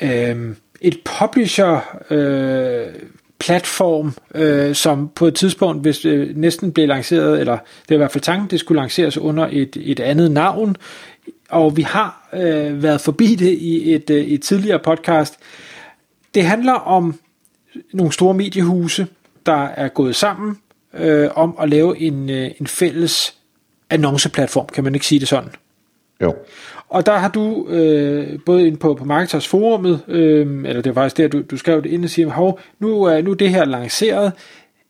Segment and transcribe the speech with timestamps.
[0.00, 2.94] øh, et publisher øh,
[3.40, 7.96] platform, øh, som på et tidspunkt, hvis øh, næsten blev lanceret, eller det er i
[7.96, 10.76] hvert fald tanken, det skulle lanceres under et, et andet navn,
[11.48, 15.38] og vi har øh, været forbi det i et, øh, et tidligere podcast.
[16.34, 17.18] Det handler om
[17.92, 19.06] nogle store mediehuse,
[19.46, 20.58] der er gået sammen
[20.94, 23.34] øh, om at lave en, øh, en fælles
[23.90, 25.50] annonceplatform, kan man ikke sige det sådan?
[26.22, 26.34] Jo.
[26.92, 31.02] Og der har du øh, både ind på, på Marketers forumet, øh, eller det var
[31.02, 33.64] faktisk der, du, du skrev det ind og siger, hov, nu er nu det her
[33.64, 34.32] lanceret.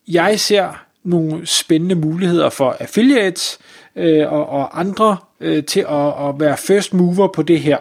[0.07, 3.59] Jeg ser nogle spændende muligheder for affiliates
[3.95, 7.77] øh, og, og andre øh, til at, at være first mover på det her.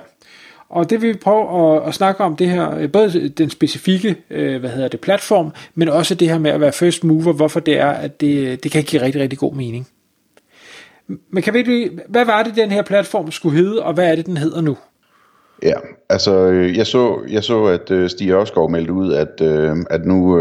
[0.69, 4.17] Og det vil vi prøve at, at snakke om det her, øh, både den specifikke,
[4.31, 7.61] øh, hvad hedder det, platform, men også det her med at være first mover, hvorfor
[7.61, 9.89] det er, at det, det kan give rigtig, rigtig god mening.
[11.31, 14.27] Men kan vi, hvad var det, den her platform skulle hedde, og hvad er det,
[14.27, 14.77] den hedder nu?
[15.63, 15.75] Ja,
[16.09, 20.07] altså øh, jeg så, jeg så at øh, Stig Ørskov meldte ud, at, øh, at
[20.07, 20.39] nu,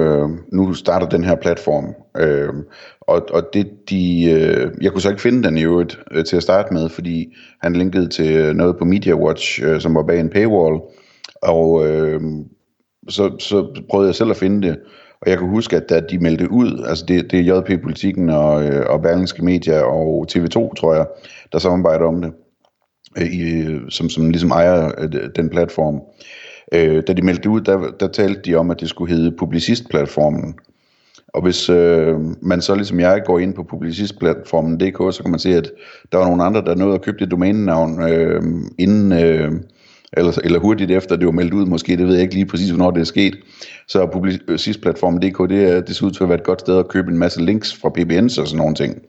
[0.51, 1.85] nu starter den her platform.
[2.21, 2.63] Uh,
[3.01, 6.73] og, og det de, jeg kunne så ikke finde den i øvrigt til at starte
[6.73, 10.79] med, fordi han linkede til noget på MediaWatch, som var bag en paywall.
[11.41, 12.21] Og uh,
[13.09, 14.77] så, så prøvede jeg selv at finde det,
[15.21, 18.29] og jeg kan huske, at da de meldte ud, altså det, det er JP Politikken
[18.29, 21.05] og, øh, og Berlingske Media og TV2, tror jeg,
[21.51, 22.33] der samarbejder om det,
[23.17, 26.01] øh, i, som, som ligesom ejer øh, den platform.
[26.73, 30.59] Øh, da de meldte ud, der, der talte de om, at det skulle hedde Publicist-platformen.
[31.33, 35.55] Og hvis øh, man så ligesom jeg går ind på publicistplatformen.dk, så kan man se,
[35.55, 35.71] at
[36.11, 38.43] der var nogle andre, der nåede at købe det domænenavn øh,
[38.79, 39.11] inden...
[39.11, 39.51] Øh,
[40.13, 42.69] eller, eller hurtigt efter det var meldt ud måske, det ved jeg ikke lige præcis,
[42.69, 43.37] hvornår det er sket.
[43.87, 47.11] Så publicistplatformen.dk, det, er, det ser ud til at være et godt sted at købe
[47.11, 49.01] en masse links fra PBNs og sådan nogle ting.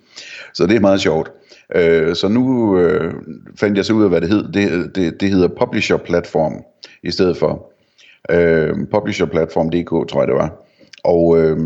[0.55, 1.31] Så det er meget sjovt.
[1.75, 3.15] Øh, så nu øh,
[3.61, 4.53] fandt jeg så ud af, hvad det hed.
[4.53, 6.65] Det, det, det hedder Publisher Platform
[7.03, 7.73] i stedet for.
[8.31, 10.53] Øh, Publisherplatform.dk, tror jeg det var.
[11.05, 11.59] Og øh,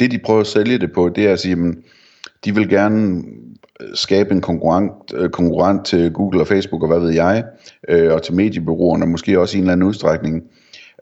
[0.00, 1.82] det de prøver at sælge det på, det er at sige, jamen,
[2.44, 3.22] de vil gerne
[3.80, 7.44] øh, skabe en konkurrent, øh, konkurrent til Google og Facebook og hvad ved jeg,
[7.88, 10.42] øh, og til mediebureauerne, måske også i en eller anden udstrækning,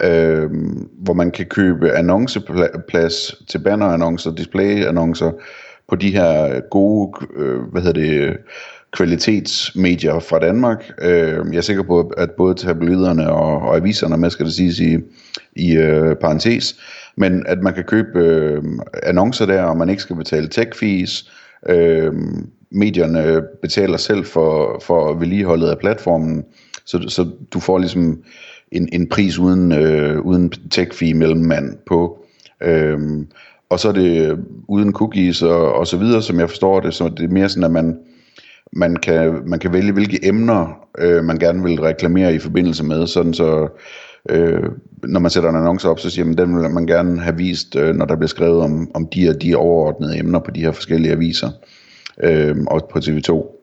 [0.03, 0.51] øh,
[0.99, 5.31] hvor man kan købe annonceplads til bannerannoncer, displayannoncer
[5.89, 8.37] på de her gode, øh, hvad hedder det,
[8.97, 10.93] kvalitetsmedier fra Danmark.
[11.03, 14.81] Øh, jeg er sikker på, at både tabloiderne og, og aviserne, med skal det siges
[14.81, 14.99] i,
[15.57, 16.77] i øh, parentes,
[17.17, 18.63] men at man kan købe øh,
[19.03, 21.31] annoncer der, og man ikke skal betale tech fees,
[21.69, 22.13] øh,
[22.71, 26.45] medierne betaler selv for, for vedligeholdet af platformen,
[26.87, 28.23] så, så du får ligesom
[28.73, 32.25] en, en pris uden, øh, uden tech-fee mand på.
[32.63, 32.99] Øh,
[33.71, 34.39] og så er det
[34.69, 37.65] uden cookies og, og så videre, som jeg forstår det, så det er mere sådan,
[37.65, 37.99] at man,
[38.73, 43.07] man, kan, man kan vælge, hvilke emner øh, man gerne vil reklamere i forbindelse med,
[43.07, 43.69] sådan så
[44.31, 44.71] øh,
[45.03, 47.77] når man sætter en annonce op, så siger man, den vil man gerne have vist,
[47.77, 50.73] øh, når der bliver skrevet om, om de og de overordnede emner på de her
[50.73, 51.51] forskellige aviser
[52.23, 53.61] øh, og på TV2.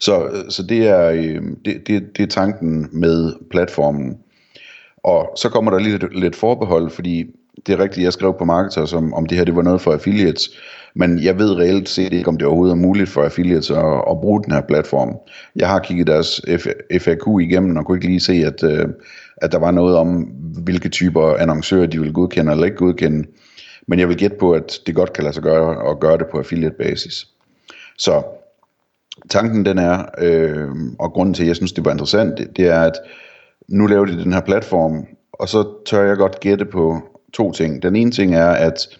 [0.00, 4.18] Så, så det, er, øh, det, det, det er tanken med platformen.
[4.96, 7.24] Og så kommer der lidt, lidt forbehold, fordi
[7.66, 9.92] det er rigtigt, jeg skrev på Marketer, som, om det her det var noget for
[9.92, 10.50] affiliates,
[10.94, 14.20] men jeg ved reelt set ikke, om det overhovedet er muligt for affiliates at, at
[14.20, 15.16] bruge den her platform.
[15.56, 16.40] Jeg har kigget deres
[17.00, 18.88] FAQ igennem, og kunne ikke lige se, at, øh,
[19.42, 20.22] at der var noget om,
[20.64, 23.28] hvilke typer annoncører de ville godkende eller ikke godkende.
[23.86, 26.26] Men jeg vil gætte på, at det godt kan lade sig gøre at gøre det
[26.30, 27.26] på affiliate basis.
[27.98, 28.22] Så
[29.30, 32.66] tanken den er, øh, og grunden til, at jeg synes, det var interessant, det, det
[32.66, 32.94] er, at
[33.68, 37.02] nu laver de den her platform, og så tør jeg godt gætte på
[37.32, 37.82] to ting.
[37.82, 38.98] Den ene ting er, at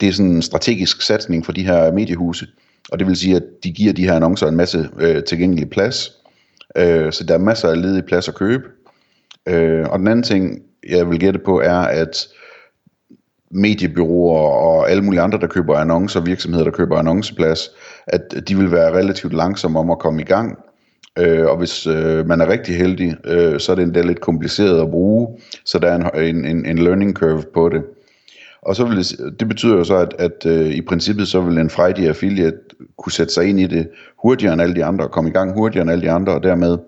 [0.00, 2.46] det er sådan en strategisk satsning for de her mediehuse,
[2.90, 6.19] og det vil sige, at de giver de her annoncer en masse øh, tilgængelig plads,
[6.76, 8.64] øh, så der er masser af ledige plads at købe.
[9.48, 12.28] Øh, og den anden ting, jeg vil gætte på, er, at
[13.50, 17.70] mediebyråer og alle mulige andre, der køber annoncer, virksomheder, der køber annonceplads,
[18.06, 20.58] at de vil være relativt langsomme om at komme i gang.
[21.18, 24.80] Øh, og hvis øh, man er rigtig heldig, øh, så er det endda lidt kompliceret
[24.80, 27.82] at bruge, så der er en, en, en learning curve på det.
[28.62, 31.58] Og så vil det, det betyder jo så, at, at øh, i princippet så vil
[31.58, 32.58] en Friday affiliate
[32.98, 33.88] kunne sætte sig ind i det
[34.22, 36.42] hurtigere end alle de andre, og komme i gang hurtigere end alle de andre, og
[36.42, 36.78] dermed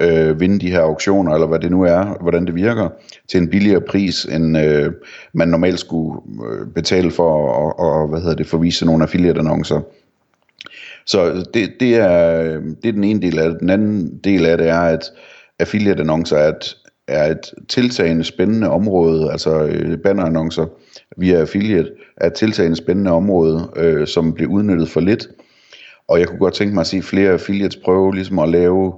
[0.00, 2.88] øh, vinde de her auktioner, eller hvad det nu er, hvordan det virker,
[3.28, 4.92] til en billigere pris, end øh,
[5.34, 9.80] man normalt skulle øh, betale for at og, hvad hedder det, forvise nogle affiliate-annoncer.
[11.06, 13.60] Så det, det, er, øh, det er den ene del af det.
[13.60, 15.12] Den anden del af det er, at
[15.58, 16.76] affiliate-annoncer er et,
[17.08, 20.66] er et tiltagende spændende område, altså øh, bannerannoncer
[21.16, 25.28] via affiliate, er et tiltagende spændende område, øh, som bliver udnyttet for lidt.
[26.08, 28.92] Og jeg kunne godt tænke mig at se flere affiliates prøve ligesom at lave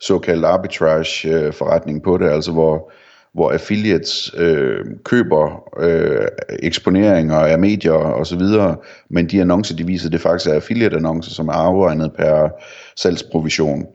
[0.00, 2.92] såkaldt arbitrage øh, forretning på det, altså hvor,
[3.34, 6.26] hvor affiliates øh, køber øh,
[6.62, 8.76] eksponeringer af medier og så videre,
[9.10, 12.48] men de annoncer, de viser, det faktisk er affiliate annoncer, som er afregnet per
[12.96, 13.86] salgsprovision.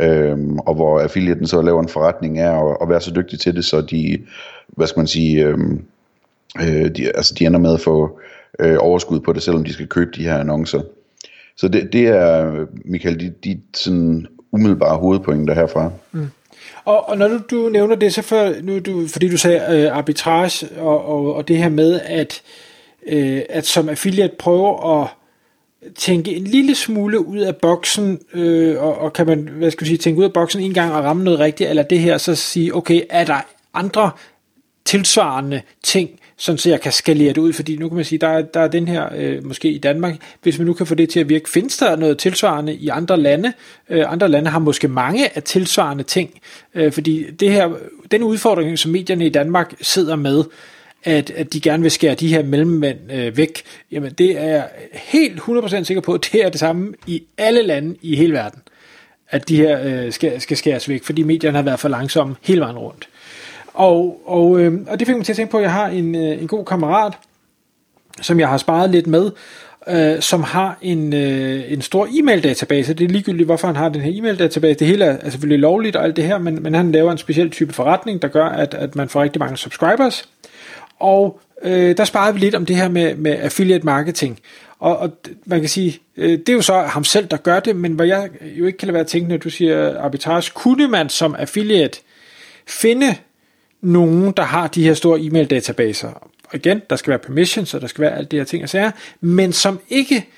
[0.00, 3.56] Øhm, og hvor affiliaten så laver en forretning af at, at være så dygtig til
[3.56, 4.18] det, så de,
[4.68, 5.82] hvad skal man sige, øhm,
[6.60, 8.20] øh, de, altså de ender med at få
[8.58, 10.80] øh, overskud på det, selvom de skal købe de her annoncer.
[11.56, 15.90] Så det, det er, Michael, de, de sådan umiddelbare hovedpointer herfra.
[16.12, 16.26] Mm.
[16.84, 19.96] Og, og når du, du nævner det, så for, nu, du, fordi du sagde øh,
[19.96, 22.42] arbitrage, og, og, og det her med, at,
[23.06, 25.08] øh, at som affiliate prøver at
[25.94, 29.88] tænke en lille smule ud af boksen, øh, og, og kan man, hvad skal jeg
[29.88, 32.34] sige, tænke ud af boksen en gang og ramme noget rigtigt, eller det her, så
[32.34, 33.40] sige, okay, er der
[33.74, 34.10] andre
[34.84, 38.28] tilsvarende ting, sådan så jeg kan skalere det ud, fordi nu kan man sige, der
[38.28, 41.08] er, der er den her, øh, måske i Danmark, hvis man nu kan få det
[41.08, 43.52] til at virke, findes der noget tilsvarende i andre lande?
[43.88, 46.40] Øh, andre lande har måske mange af tilsvarende ting,
[46.74, 47.70] øh, fordi det her,
[48.10, 50.44] den udfordring, som medierne i Danmark sidder med,
[51.06, 53.62] at, at de gerne vil skære de her mellemmænd øh, væk,
[53.92, 57.62] jamen det er jeg helt 100% sikker på, at det er det samme i alle
[57.62, 58.62] lande i hele verden,
[59.30, 62.60] at de her øh, skal, skal skæres væk, fordi medierne har været for langsomme hele
[62.60, 63.08] vejen rundt.
[63.74, 66.14] Og, og, øh, og det fik mig til at tænke på, at jeg har en,
[66.14, 67.12] øh, en god kammerat,
[68.22, 69.30] som jeg har sparet lidt med,
[69.88, 72.94] øh, som har en, øh, en stor e-mail-database.
[72.94, 74.78] Det er ligegyldigt, hvorfor han har den her e-mail-database.
[74.78, 77.18] Det hele er, er selvfølgelig lovligt og alt det her, men, men han laver en
[77.18, 80.28] speciel type forretning, der gør, at, at man får rigtig mange subscribers.
[80.98, 84.40] Og øh, der sparede vi lidt om det her med, med affiliate marketing.
[84.78, 85.10] Og, og
[85.44, 88.04] man kan sige, øh, det er jo så ham selv, der gør det, men hvor
[88.04, 91.34] jeg jo ikke kan lade være at tænke, når du siger arbitrage, kunne man som
[91.34, 92.00] affiliate
[92.66, 93.16] finde
[93.80, 96.08] nogen, der har de her store e-mail databaser.
[96.48, 98.68] Og igen, der skal være permissions, og der skal være alt det her ting og
[98.68, 98.90] sager,
[99.20, 100.28] men som ikke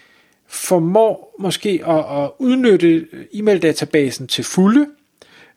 [0.48, 4.86] formår måske at, at udnytte e-mail databasen til fulde.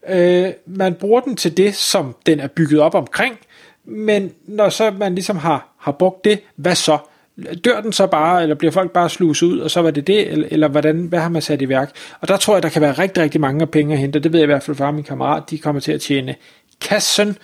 [0.10, 3.40] Øh, man bruger den til det, som den er bygget op omkring,
[3.92, 6.98] men når så man ligesom har, har brugt det, hvad så?
[7.66, 10.32] Dør den så bare, eller bliver folk bare sluset ud, og så var det det,
[10.32, 11.92] eller, eller hvordan, hvad har man sat i værk?
[12.22, 14.40] Og der tror jeg, der kan være rigtig, rigtig mange penge at hente, det ved
[14.40, 16.36] jeg i hvert fald fra min kammerat, de kommer til at tjene
[16.82, 17.38] kassen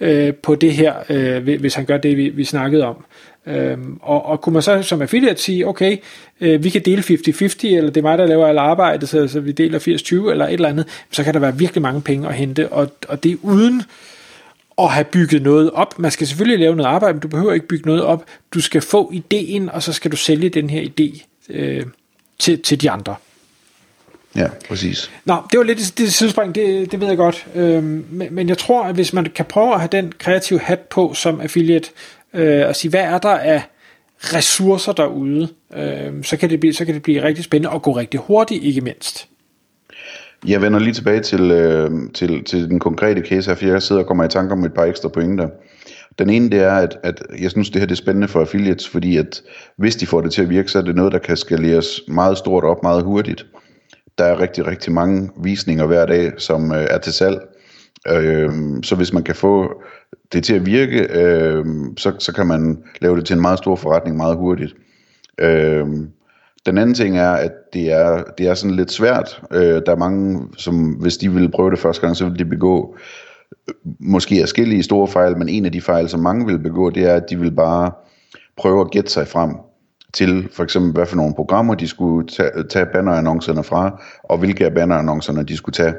[0.00, 3.04] øh, på det her, øh, hvis han gør det, vi, vi snakkede om.
[3.46, 5.96] Øhm, og, og kunne man så som affiliate sige, okay,
[6.40, 9.40] øh, vi kan dele 50-50, eller det er mig, der laver alt arbejdet, så, så
[9.40, 9.78] vi deler
[10.26, 12.90] 80-20 eller et eller andet, så kan der være virkelig mange penge at hente, og,
[13.08, 13.82] og det er uden
[14.78, 15.98] at have bygget noget op.
[15.98, 18.24] Man skal selvfølgelig lave noget arbejde, men du behøver ikke bygge noget op.
[18.54, 21.86] Du skal få ideen, og så skal du sælge den her idé øh,
[22.38, 23.14] til, til de andre.
[24.36, 25.10] Ja, præcis.
[25.24, 27.46] Nå, det var lidt det sidespring, det, det ved jeg godt.
[27.54, 30.80] Øhm, men, men jeg tror, at hvis man kan prøve at have den kreative hat
[30.80, 31.90] på som affiliate,
[32.34, 33.62] øh, og sige, hvad er der af
[34.18, 37.92] ressourcer derude, øh, så, kan det blive, så kan det blive rigtig spændende og gå
[37.92, 39.28] rigtig hurtigt, ikke mindst.
[40.46, 44.02] Jeg vender lige tilbage til, øh, til, til den konkrete case her, for jeg sidder
[44.02, 45.48] og kommer i tanke om et par ekstra pointer.
[46.18, 48.88] Den ene det er, at, at jeg synes, det her det er spændende for affiliates,
[48.88, 49.42] fordi at
[49.76, 52.38] hvis de får det til at virke, så er det noget, der kan skaleres meget
[52.38, 53.46] stort op meget hurtigt.
[54.18, 57.40] Der er rigtig, rigtig mange visninger hver dag, som øh, er til salg.
[58.08, 58.50] Øh,
[58.82, 59.82] så hvis man kan få
[60.32, 61.64] det til at virke, øh,
[61.96, 64.74] så, så kan man lave det til en meget stor forretning meget hurtigt.
[65.40, 65.86] Øh,
[66.70, 69.42] den anden ting er, at det er, det er sådan lidt svært.
[69.52, 72.44] Øh, der er mange, som hvis de ville prøve det første gang, så ville de
[72.44, 72.96] begå
[73.68, 77.04] øh, måske forskellige store fejl, men en af de fejl, som mange vil begå, det
[77.04, 77.92] er, at de vil bare
[78.56, 79.50] prøve at gætte sig frem
[80.14, 84.64] til for eksempel, hvad for nogle programmer de skulle tage, tage bannerannoncerne fra, og hvilke
[84.64, 85.94] af bannerannoncerne de skulle tage.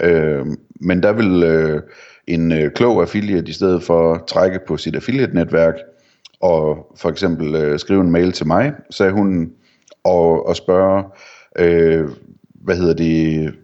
[0.00, 0.46] Øh,
[0.80, 1.82] men der vil øh,
[2.26, 5.74] en øh, klog affiliate i stedet for trække på sit affiliate-netværk,
[6.40, 9.50] og for eksempel øh, skrive en mail til mig, sagde hun,
[10.04, 11.04] og, og spørge,
[11.58, 12.08] øh,
[12.54, 13.54] hvad hedder det,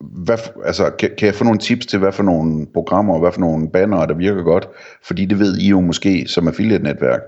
[0.00, 3.32] hvad, altså, kan, kan jeg få nogle tips til, hvad for nogle programmer og hvad
[3.32, 4.68] for nogle bannere, der virker godt?
[5.02, 7.20] Fordi det ved I jo måske som affiliate-netværk.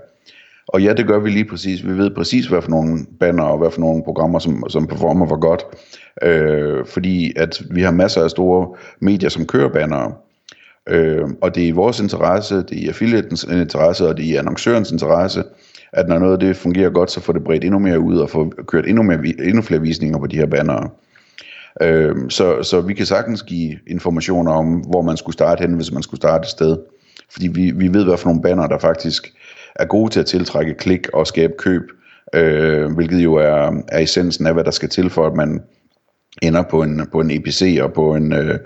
[0.67, 1.85] Og ja, det gør vi lige præcis.
[1.85, 5.27] Vi ved præcis, hvad for nogle banner og hvad for nogle programmer, som, som performer
[5.27, 5.65] for godt.
[6.21, 10.13] Øh, fordi at vi har masser af store medier, som kører bannere.
[10.89, 14.29] Øh, og det er i vores interesse, det er i affiliatens interesse, og det er
[14.29, 15.43] i annoncørens interesse,
[15.93, 18.29] at når noget af det fungerer godt, så får det bredt endnu mere ud og
[18.29, 20.89] får kørt endnu, mere, endnu flere visninger på de her bannere.
[21.81, 25.91] Øh, så, så vi kan sagtens give informationer om, hvor man skulle starte hen, hvis
[25.91, 26.77] man skulle starte et sted.
[27.31, 29.33] Fordi vi, vi ved, hvad for nogle banner, der faktisk
[29.75, 31.81] er gode til at tiltrække klik og skabe køb,
[32.35, 35.61] øh, hvilket jo er, er essensen af, hvad der skal til for, at man
[36.41, 38.59] ender på en, på en EPC og på en, øh,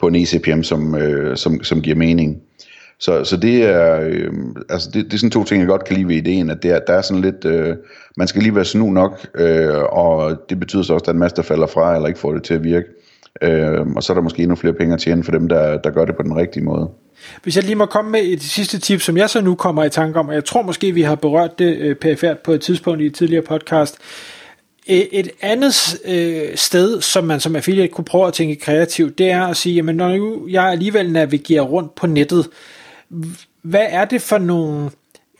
[0.00, 2.42] på en ECPM, som, øh, som, som giver mening.
[3.04, 4.32] Så, så det er øh,
[4.68, 6.70] altså det, det er sådan to ting, jeg godt kan lide ved ideen, at det
[6.70, 7.76] er, der er sådan lidt, øh,
[8.16, 11.14] man skal lige være snu nok, øh, og det betyder så også, at der er
[11.14, 12.86] en masse, der falder fra, eller ikke får det til at virke.
[13.42, 15.90] Øh, og så er der måske endnu flere penge at tjene for dem, der, der
[15.90, 16.88] gør det på den rigtige måde.
[17.42, 19.90] Hvis jeg lige må komme med et sidste tip, som jeg så nu kommer i
[19.90, 23.00] tanke om, og jeg tror måske, vi har berørt det øh, perifært på et tidspunkt
[23.00, 23.98] i et tidligere podcast.
[24.86, 29.46] Et andet øh, sted, som man som affiliate kunne prøve at tænke kreativt, det er
[29.46, 32.46] at sige, jamen når nu jeg alligevel navigerer rundt på nettet,
[33.62, 34.90] hvad er det for nogle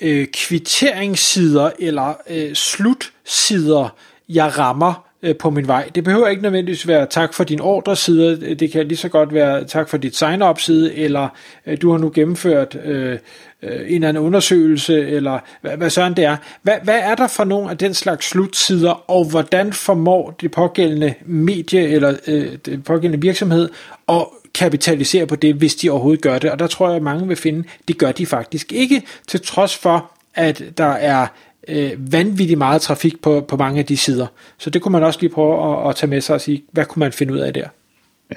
[0.00, 3.88] øh, kvitteringssider eller øh, slutsider,
[4.28, 5.90] jeg rammer øh, på min vej.
[5.94, 9.64] Det behøver ikke nødvendigvis være tak for din ordreside, det kan lige så godt være
[9.64, 11.28] tak for dit sign-up side, eller
[11.66, 13.18] øh, du har nu gennemført øh,
[13.62, 16.36] øh, en eller anden undersøgelse, eller hvad, hvad sådan det er.
[16.62, 21.14] Hvad, hvad er der for nogle af den slags slutsider, og hvordan formår det pågældende
[21.26, 23.68] medie eller øh, det pågældende virksomhed
[24.08, 26.50] at kapitalisere på det, hvis de overhovedet gør det.
[26.50, 29.76] Og der tror jeg, at mange vil finde, det gør de faktisk ikke, til trods
[29.76, 31.26] for, at der er
[31.68, 34.26] øh, vanvittigt meget trafik på, på mange af de sider.
[34.58, 36.84] Så det kunne man også lige prøve at, at tage med sig og sige, hvad
[36.84, 37.68] kunne man finde ud af der?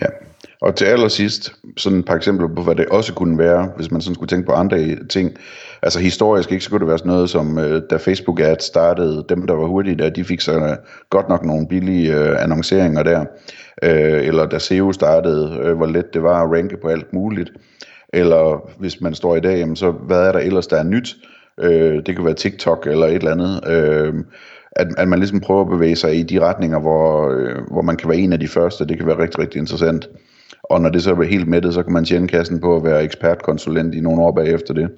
[0.02, 0.08] Ja,
[0.62, 4.02] og til allersidst, sådan et par eksempler på, hvad det også kunne være, hvis man
[4.02, 5.38] sådan skulle tænke på andre ting.
[5.82, 9.26] Altså historisk ikke, så kunne det være sådan noget som, øh, da Facebook Ads startede,
[9.30, 10.76] dem der var hurtige der, de fik så øh,
[11.10, 13.26] godt nok nogle billige øh, annonceringer der.
[13.84, 17.52] Øh, eller da SEO startede, øh, hvor let det var at ranke på alt muligt.
[18.14, 21.16] Eller hvis man står i dag, jamen, så hvad er der ellers, der er nyt?
[21.60, 23.68] Øh, det kan være TikTok eller et eller andet.
[23.68, 24.14] Øh,
[24.72, 27.98] at, at man ligesom prøver at bevæge sig i de retninger, hvor, øh, hvor man
[27.98, 28.86] kan være en af de første.
[28.86, 30.10] Det kan være rigtig, rigtig interessant.
[30.70, 33.04] Og når det så er helt mættet, så kan man tjene kassen på at være
[33.04, 34.90] ekspertkonsulent i nogle år bagefter det.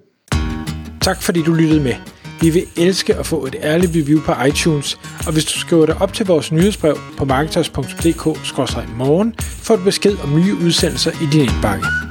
[1.02, 1.94] Tak fordi du lyttede med.
[2.42, 6.02] Vi vil elske at få et ærligt review på iTunes, og hvis du skriver dig
[6.02, 12.09] op til vores nyhedsbrev på marketers.dk-morgen, får du besked om nye udsendelser i din indbakke.